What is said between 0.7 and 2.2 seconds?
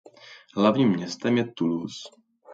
městem je Toulouse.